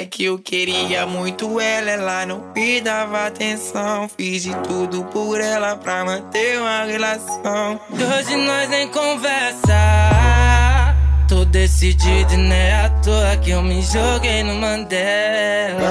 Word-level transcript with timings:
É 0.00 0.06
que 0.06 0.24
eu 0.24 0.38
queria 0.38 1.04
muito 1.04 1.60
ela, 1.60 1.90
ela 1.90 2.24
não 2.24 2.54
me 2.56 2.80
dava 2.80 3.26
atenção. 3.26 4.08
Fiz 4.08 4.44
de 4.44 4.54
tudo 4.62 5.04
por 5.04 5.38
ela 5.38 5.76
pra 5.76 6.06
manter 6.06 6.58
uma 6.58 6.84
relação. 6.84 7.78
Hoje 7.90 8.34
nós 8.34 8.70
nem 8.70 8.88
conversa. 8.88 9.68
Tô 11.28 11.44
decidido 11.44 12.32
e 12.32 12.36
não 12.38 12.50
é 12.50 12.86
à 12.86 12.88
toa 12.88 13.36
que 13.36 13.50
eu 13.50 13.62
me 13.62 13.82
joguei 13.82 14.42
no 14.42 14.54
Mandela. 14.54 15.90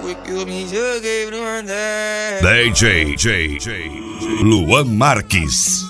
Porque 0.00 0.30
eu 0.30 0.46
me 0.46 0.62
joguei 0.66 1.26
pro 1.26 1.42
Mandela. 1.42 2.40
DJ 2.40 3.16
J, 3.16 3.58
J, 3.58 3.90
Luan 4.42 4.84
Marques. 4.84 5.86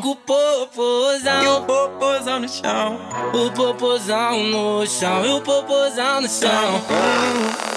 Com 0.00 0.08
o 0.08 0.12
E 0.12 0.14
o 0.14 0.16
popozão. 0.16 1.64
popozão 1.64 2.40
no 2.40 2.48
chão. 2.48 2.98
O 3.34 3.50
popozão 3.50 4.42
no 4.44 4.86
chão. 4.86 5.24
E 5.24 5.28
o 5.28 5.40
popozão 5.40 6.20
no 6.20 6.28
chão. 6.28 7.71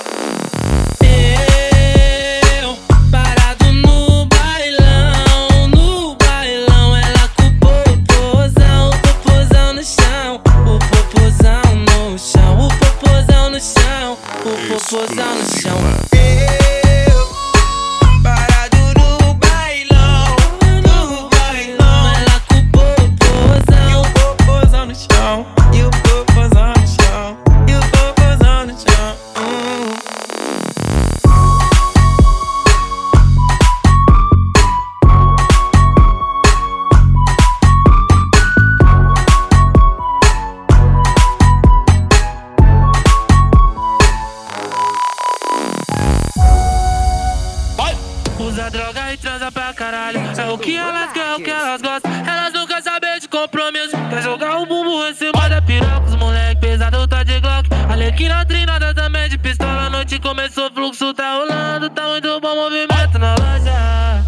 Compromisso. 53.46 53.96
Quer 54.10 54.22
jogar 54.22 54.58
o 54.58 54.66
bumbum 54.66 55.08
em 55.08 55.14
cima 55.14 55.50
da 55.50 55.62
piroca. 55.62 56.04
Os 56.08 56.16
moleque 56.16 56.62
pesado 56.62 57.08
tá 57.08 57.24
de 57.24 57.40
Glock. 57.40 57.70
Alequina 57.90 58.46
trinada 58.46 58.94
também 58.94 59.30
de 59.30 59.38
pistola. 59.38 59.86
A 59.86 59.90
noite 59.90 60.20
começou, 60.20 60.68
o 60.68 60.74
fluxo 60.74 61.14
tá 61.14 61.36
rolando. 61.36 61.90
Tá 61.90 62.08
muito 62.08 62.40
bom 62.40 62.56
movimento 62.56 63.20
na 63.20 63.36
loja. 63.36 64.26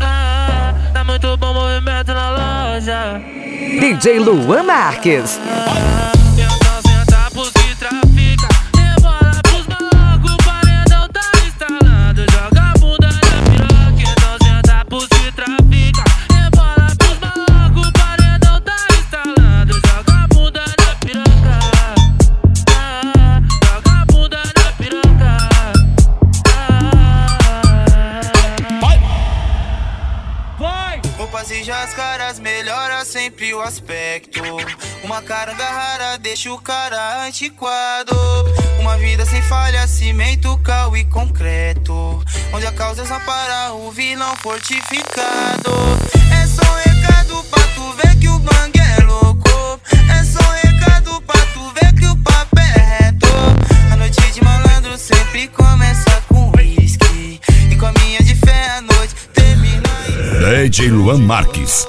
Ah, 0.00 0.74
tá 0.92 1.04
muito 1.04 1.36
bom 1.36 1.54
movimento 1.54 2.12
na 2.12 2.30
loja. 2.30 3.20
DJ 3.80 4.18
Luan 4.18 4.64
Marques. 4.64 5.38
Então 5.38 6.15
aspecto. 33.66 34.40
Uma 35.02 35.20
caranga 35.22 35.64
rara 35.64 36.18
deixa 36.18 36.52
o 36.52 36.58
cara 36.58 37.24
antiquado. 37.26 38.14
Uma 38.78 38.96
vida 38.96 39.26
sem 39.26 39.42
falha, 39.42 39.86
cimento, 39.88 40.56
cal 40.58 40.96
e 40.96 41.04
concreto. 41.04 42.22
Onde 42.52 42.66
a 42.66 42.72
causa 42.72 43.02
é 43.02 43.06
só 43.06 43.18
para 43.20 43.72
o 43.72 43.90
vilão 43.90 44.34
fortificado. 44.36 45.70
É 46.32 46.46
só 46.46 46.62
um 46.62 46.76
recado 46.76 47.44
pra 47.50 47.62
tu 47.74 47.92
ver 47.94 48.16
que 48.18 48.28
o 48.28 48.38
bang 48.38 48.72
é 48.78 49.02
louco. 49.02 49.80
É 49.92 50.24
só 50.24 50.38
um 50.38 50.68
recado 50.68 51.20
pra 51.22 51.40
tu 51.52 51.72
ver 51.72 51.92
que 51.94 52.06
o 52.06 52.16
papo 52.18 52.58
é 52.58 52.98
reto. 53.02 53.26
A 53.92 53.96
noite 53.96 54.20
de 54.30 54.44
malandro 54.44 54.96
sempre 54.96 55.48
começa 55.48 56.22
com 56.28 56.52
whisky. 56.56 57.40
E 57.70 57.76
com 57.76 57.86
a 57.86 57.92
minha 58.00 58.22
de 58.22 58.34
fé 58.36 58.76
a 58.76 58.80
noite 58.80 59.14
termina 59.34 59.88
em 60.08 60.68
DJ 60.68 60.88
Luan 60.90 61.18
Marques. 61.18 61.86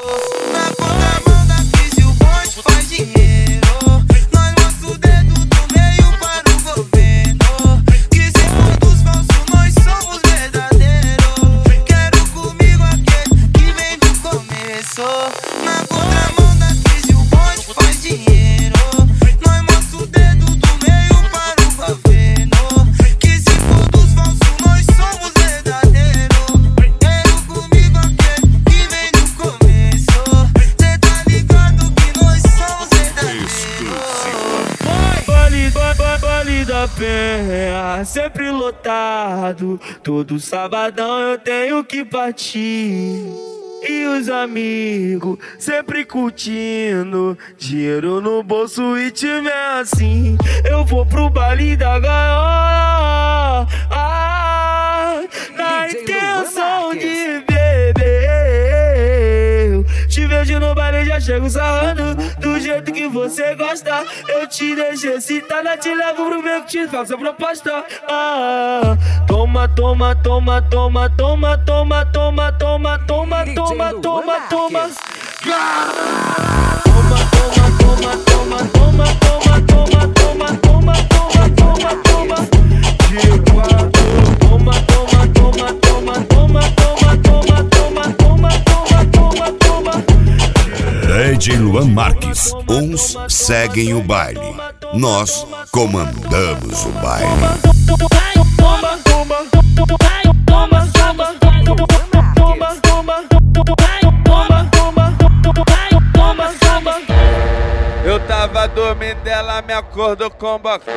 Todo 40.04 40.40
sabadão 40.40 41.20
eu 41.20 41.38
tenho 41.38 41.84
que 41.84 42.04
partir. 42.04 43.48
E 43.88 44.06
os 44.06 44.28
amigos 44.30 45.38
sempre 45.60 46.04
curtindo. 46.04 47.38
Dinheiro 47.58 48.20
no 48.20 48.42
bolso 48.42 48.98
e 48.98 49.12
time 49.12 49.50
é 49.50 49.80
assim. 49.80 50.38
Eu 50.66 50.84
vou 50.84 51.06
pro 51.06 51.30
baile 51.30 51.76
da 51.76 52.00
gaiola. 52.00 53.68
Ah, 53.92 55.22
chego 61.28 61.50
sarrando 61.50 62.16
Do 62.40 62.58
jeito 62.58 62.90
que 62.94 63.06
você 63.10 63.54
gosta 63.56 64.06
Eu 64.30 64.48
te 64.48 64.74
deixo 64.74 65.08
excitada 65.08 65.78
Te 65.78 65.94
levo 65.94 66.26
pro 66.30 66.42
meio 66.42 66.64
que 66.64 66.70
te 66.70 66.88
faço 66.88 67.16
a 67.16 67.18
proposta 67.18 67.84
ah, 68.08 68.96
Toma, 69.28 69.68
toma, 69.68 70.16
toma, 70.16 70.62
toma, 70.62 71.10
toma, 71.10 71.58
toma, 71.58 72.06
toma, 72.06 72.52
toma, 72.54 73.00
toma, 73.00 73.54
toma, 73.54 73.94
toma, 73.96 74.42
toma. 74.50 74.90
Toma, 75.44 77.20
toma, 77.30 77.68
toma, 77.78 78.18
toma, 78.26 78.66
toma, 78.68 79.08
toma, 79.20 79.62
toma, 79.68 80.08
toma, 80.16 80.56
toma, 80.56 80.94
toma, 81.04 81.56
toma, 81.56 81.96
toma 82.04 83.47
Cauã 91.77 91.85
Marques. 91.85 92.51
Uns 92.68 93.15
seguem 93.29 93.94
o 93.94 94.01
baile, 94.01 94.56
nós 94.94 95.45
comandamos 95.71 96.85
o 96.85 96.89
baile. 96.94 97.27
Eu 108.03 108.19
tava 108.21 108.68
dormindo, 108.69 109.27
ela 109.27 109.62
me 109.62 109.74
acordou 109.74 110.31
com 110.31 110.57
boca. 110.57 110.91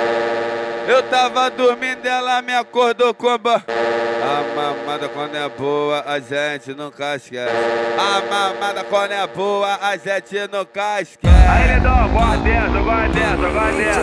Eu 0.91 1.05
tava 1.05 1.49
dormindo, 1.49 2.05
ela 2.05 2.43
me 2.43 2.53
acordou 2.53 3.15
com 3.15 3.39
ba... 3.39 3.63
A 3.65 4.43
mamada 4.57 5.09
quando 5.09 5.37
é 5.37 5.49
boa, 5.49 6.03
a 6.05 6.19
gente 6.19 6.75
nunca 6.75 7.15
esquece. 7.15 7.55
A 7.97 8.21
mamada 8.29 8.83
quando 8.83 9.13
é 9.13 9.25
boa, 9.29 9.79
a 9.81 9.97
gente 9.97 10.49
nunca 10.51 11.01
esquece. 11.01 11.31
Aí, 11.49 11.77
Lindão, 11.77 12.09
gosta 12.09 12.39
dessa, 12.39 12.81
gosta 12.81 13.09
dessa, 13.09 13.37
gosta 13.37 13.73
dessa. 13.73 14.01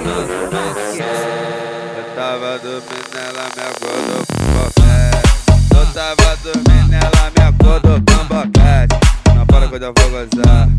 Eu 1.97 2.05
tava 2.15 2.57
dormindo, 2.59 3.11
ela 3.19 3.49
me 3.53 3.61
acordou 3.67 4.23
com 4.31 4.45
boquete. 4.55 5.27
Eu 5.75 5.85
tava 5.93 6.37
dormindo, 6.37 6.93
ela 6.95 7.23
me 7.35 7.43
acordou 7.49 7.99
com 7.99 8.23
boquete. 8.33 8.95
Não 9.35 9.45
para 9.45 9.67
que 9.67 9.75
eu 9.75 9.79
já 9.81 9.91
vou 9.91 10.09
gozar. 10.09 10.69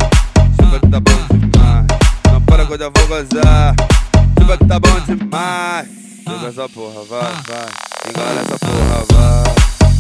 Chupa 0.57 0.81
tá 0.91 1.01
bom 1.01 1.21
demais. 1.37 1.87
Não 2.33 2.41
para 2.41 2.65
que 2.65 2.73
eu 2.73 2.79
já 2.79 2.89
vou 2.89 3.07
gozar. 3.09 3.75
Chupa 4.49 4.57
que 4.57 4.65
tá 4.65 4.81
bom 4.81 5.01
demais. 5.01 5.89
Chupa 6.27 6.47
essa 6.47 6.69
porra, 6.71 7.05
vai, 7.05 7.33
vai. 7.47 7.69
Engole 8.09 8.39
essa 8.41 8.59
porra, 8.59 9.05
vai. 9.13 9.45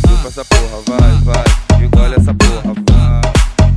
Chupa 0.08 0.28
essa 0.28 0.44
porra, 0.46 0.82
vai, 0.86 1.12
vai. 1.20 1.84
Engole 1.84 2.14
essa 2.14 2.32
porra, 2.32 2.74
vai. 2.88 3.32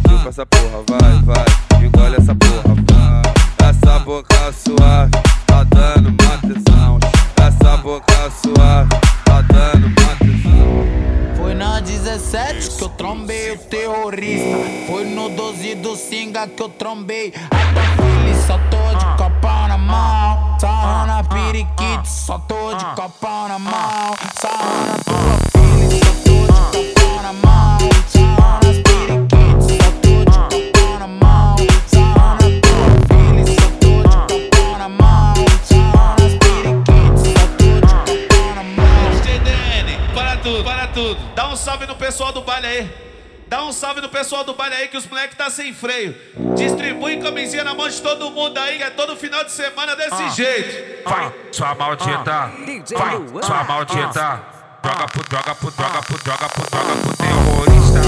Chupa 0.08 0.30
essa 0.30 0.46
porra, 0.46 0.84
vai, 0.88 1.22
vai. 1.24 1.84
Engole 1.84 2.16
essa 2.16 2.36
porra, 2.36 2.76
vai. 2.88 3.70
Essa 3.70 4.00
boca 4.00 4.54
suave 4.54 5.12
tá 5.46 5.64
dando 5.66 6.08
uma 6.08 6.38
tesão. 6.38 7.00
Essa 7.36 7.78
boca 7.78 8.32
suave 8.42 8.90
tá 9.26 9.42
dando 9.42 9.88
uma 9.88 10.16
tesão. 10.20 11.36
Foi 11.36 11.54
na 11.54 11.82
17 11.82 12.78
que 12.78 12.82
eu 12.82 12.90
trombei 12.90 13.52
o 13.52 13.58
terrorista. 13.58 14.58
Foi 14.88 15.04
no 15.04 15.28
12 15.32 15.76
do 15.76 15.98
Singa 15.98 16.48
que 16.48 16.64
eu 16.64 16.70
trombei. 16.70 17.34
A 17.52 17.74
tua 17.74 18.06
filha 18.06 18.42
só 18.48 18.58
tô 18.70 18.98
de 18.98 19.18
copa 19.18 19.68
na 19.68 19.78
mão. 19.78 20.51
Sarrando 20.62 21.12
a 21.14 21.24
periquite, 21.24 22.08
só 22.08 22.38
tô 22.38 22.76
de 22.76 22.86
copa 22.94 23.48
na 23.48 23.58
mão. 23.58 24.16
Sarrando 24.40 24.92
a 24.92 24.98
tua 25.04 25.40
filha, 25.60 25.90
só 26.06 26.14
tô 26.24 26.46
de 26.46 26.94
copa 26.94 27.22
na 27.24 27.34
mão. 27.34 27.80
Sarrando 28.08 28.70
as 28.70 28.78
periquites, 28.78 29.66
só 29.82 29.90
tô 30.04 30.24
de 30.24 30.38
copa 30.38 31.00
na 31.00 31.08
mão. 31.08 31.56
Sarrando 31.88 32.46
a 32.46 32.62
tua 32.62 32.86
filha, 33.10 33.44
só 33.48 33.70
tô 33.80 34.04
de 34.08 34.50
copa 34.52 34.78
na 34.78 34.88
mão. 34.88 35.34
Sarrando 35.64 36.26
as 36.28 36.36
periquites, 36.36 37.24
só 37.26 37.44
tô 37.58 37.70
de 37.82 38.28
copa 38.28 38.54
na 38.54 38.64
mão. 38.64 39.24
CDN, 39.24 40.14
para 40.14 40.38
tudo, 40.38 40.64
para 40.64 40.88
tudo. 40.90 41.18
Dá 41.34 41.48
um 41.50 41.56
salve 41.56 41.88
no 41.88 41.96
pessoal 41.96 42.32
do 42.32 42.44
baile 42.44 42.68
aí. 42.68 43.11
Dá 43.52 43.66
um 43.66 43.74
salve 43.74 44.00
no 44.00 44.08
pessoal 44.08 44.46
do 44.46 44.54
baile 44.54 44.76
aí 44.76 44.88
que 44.88 44.96
os 44.96 45.06
moleques 45.06 45.36
tá 45.36 45.50
sem 45.50 45.74
freio. 45.74 46.16
Distribui 46.56 47.18
camisinha 47.18 47.66
na 47.66 47.74
mão 47.74 47.90
de 47.90 48.02
todo 48.02 48.32
mundo 48.32 48.58
aí, 48.58 48.82
é 48.82 48.90
todo 48.92 49.14
final 49.18 49.44
de 49.44 49.52
semana 49.52 49.94
desse 49.94 50.30
jeito. 50.30 51.04
Vai, 51.04 51.34
sua 51.52 51.76
maldita. 51.76 52.50
Vai, 52.98 53.44
sua 53.44 53.64
maldita. 53.66 54.42
Droga 54.82 55.06
pro 55.06 55.24
droga 55.28 55.56
pro 55.56 55.70
droga 55.70 56.02
pro 56.02 56.18
droga 56.24 56.48
pro 56.48 56.70
droga 56.72 56.96
pro 56.96 57.18
terrorista. 57.18 58.02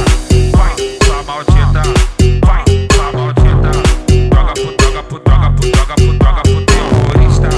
Vai, 0.55 0.97
sua 1.03 1.23
maldita. 1.23 1.81
Vai, 2.45 2.63
sua 2.95 3.11
maldita. 3.11 3.71
Droga 4.29 4.53
pro 4.53 4.77
droga 4.77 5.03
pro 5.03 5.19
droga 5.19 5.51
pro 5.51 5.71
droga 5.71 5.95
pro 5.95 6.13
droga 6.13 6.41
pro 6.41 6.65
terrorista. 6.65 7.49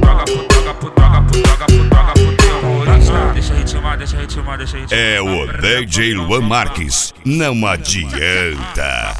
Droga 0.00 0.24
pro 0.24 0.48
droga 0.48 0.74
pro 0.74 0.90
droga 0.90 1.20
pro 1.20 1.42
droga 1.42 1.66
pro 1.66 1.84
droga 1.84 2.12
pro 2.14 2.36
terrorista. 2.38 3.32
Deixa 3.34 3.54
ritmar, 3.54 3.98
deixa 3.98 4.16
ritmar, 4.16 4.56
deixa 4.56 4.78
ritmar. 4.78 4.98
É 4.98 5.20
o 5.20 5.35
DJ 5.46 6.14
Luan 6.14 6.42
Marques. 6.42 7.14
Não 7.24 7.66
adianta. 7.66 9.14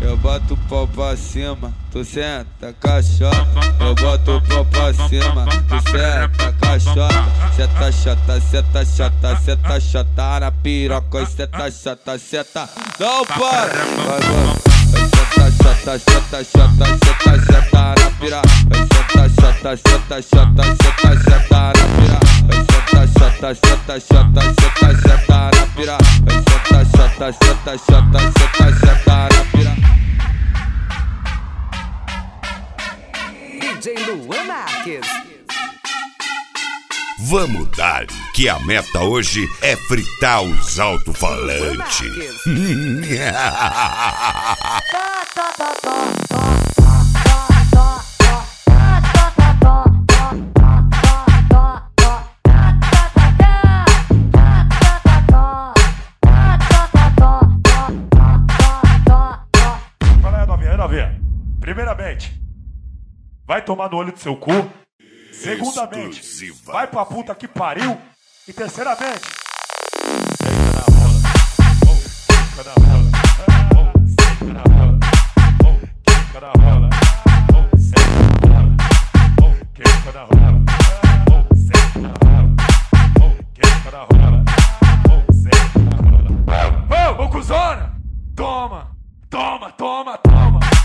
Eu 0.00 0.16
boto 0.16 0.54
o 0.54 0.56
pau 0.68 0.86
pra 0.88 1.16
cima, 1.16 1.72
tu 1.90 2.04
senta 2.04 2.74
caixota. 2.80 3.36
Eu 3.80 3.94
boto 3.94 4.36
o 4.36 4.42
pau 4.42 4.64
pra 4.64 4.94
cima, 4.94 5.46
tu 5.68 5.90
senta 5.90 6.52
caixota. 6.60 7.42
Seta 7.56 7.92
chata, 7.92 8.40
seta 8.40 8.84
chata, 8.84 9.36
seta 9.36 9.80
chata 9.80 10.40
na 10.40 10.52
piroca. 10.52 11.18
Oi, 11.18 11.26
Seta 11.26 11.70
chata, 11.70 12.18
seta. 12.18 12.68
Não 12.98 13.26
para! 13.26 13.72
Vai, 13.72 14.20
vai. 14.20 14.51
Chata, 15.84 15.98
seta 15.98 16.44
chata, 16.44 16.86
seta 17.02 17.32
chata 17.44 17.94
na 17.98 18.10
piroca. 18.20 18.48
Oi, 18.70 18.86
Seta 18.86 19.24
chata, 19.34 19.76
seta 19.76 20.22
chata, 20.22 20.64
seta 20.80 21.10
chata 21.24 21.60
na 21.74 21.84
piroca. 21.96 22.30
Oi, 22.50 22.60
Seta 22.70 23.02
chata, 23.18 23.50
seta 23.54 23.96
chata, 23.98 24.42
seta 24.60 24.88
chata 25.02 25.38
na 25.50 25.64
piroca. 25.74 26.06
Oi, 26.30 26.38
Seta 26.38 26.80
chata, 26.92 27.26
seta 27.32 27.72
chata, 27.78 28.20
seta 28.38 28.66
chata 28.80 29.16
na 29.28 29.42
piroca. 29.50 29.88
DJ 33.60 33.86
Luan 34.06 34.46
Marques. 34.46 35.08
Vamos 37.24 37.68
dar 37.76 38.06
que 38.34 38.48
a 38.48 38.58
meta 38.60 39.00
hoje 39.00 39.48
é 39.62 39.74
fritar 39.76 40.42
os 40.42 40.78
alto-falantes. 40.78 42.02
Primeiramente, 61.62 62.32
vai 63.46 63.64
tomar 63.64 63.88
no 63.88 63.96
olho 63.96 64.10
do 64.12 64.18
seu 64.18 64.34
cu. 64.36 64.50
Segundamente, 65.32 66.18
Exclusiva. 66.20 66.72
vai 66.72 66.88
pra 66.88 67.06
puta 67.06 67.32
que 67.36 67.46
pariu. 67.46 67.96
E 68.48 68.52
terceiramente, 68.52 69.20
Senta 70.42 70.72
na 70.74 70.84
rola. 70.98 71.20
Oh, 71.86 71.94
senta 72.32 72.64
na 72.64 74.62
rola. 74.74 74.90
Oh, 74.90 74.91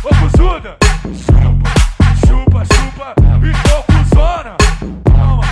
Ô, 0.04 0.10
cuzuda! 0.10 0.78
Chupa, 1.26 1.72
chupa, 2.26 2.66
chupa. 2.66 3.16
E 3.44 3.52
cuzona! 3.92 4.56
Toma, 5.04 5.48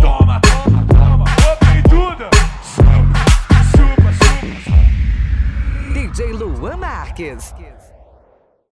toma, 0.00 0.40
toma, 0.40 0.86
toma. 0.86 1.24
Ô, 1.24 1.56
peituda! 1.60 2.28
Chupa, 2.74 3.20
chupa, 3.72 4.10
chupa. 4.18 4.76
DJ 5.92 6.32
Luan 6.32 6.78
Marques. 6.78 7.54